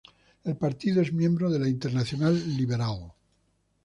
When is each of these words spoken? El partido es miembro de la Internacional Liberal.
El 0.45 0.57
partido 0.57 1.03
es 1.03 1.13
miembro 1.13 1.51
de 1.51 1.59
la 1.59 1.69
Internacional 1.69 2.57
Liberal. 2.57 3.13